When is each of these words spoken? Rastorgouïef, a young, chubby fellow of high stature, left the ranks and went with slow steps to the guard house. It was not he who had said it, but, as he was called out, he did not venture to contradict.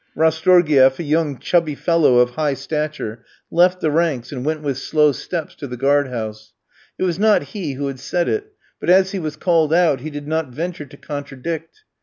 Rastorgouïef, 0.17 0.97
a 0.97 1.03
young, 1.03 1.37
chubby 1.37 1.75
fellow 1.75 2.17
of 2.17 2.31
high 2.31 2.55
stature, 2.55 3.23
left 3.51 3.81
the 3.81 3.91
ranks 3.91 4.31
and 4.31 4.43
went 4.43 4.63
with 4.63 4.79
slow 4.79 5.11
steps 5.11 5.53
to 5.57 5.67
the 5.67 5.77
guard 5.77 6.07
house. 6.07 6.53
It 6.97 7.03
was 7.03 7.19
not 7.19 7.43
he 7.53 7.73
who 7.73 7.85
had 7.85 7.99
said 7.99 8.27
it, 8.27 8.53
but, 8.79 8.89
as 8.89 9.11
he 9.11 9.19
was 9.19 9.35
called 9.37 9.71
out, 9.71 9.99
he 9.99 10.09
did 10.09 10.27
not 10.27 10.47
venture 10.49 10.85
to 10.87 10.97
contradict. 10.97 11.83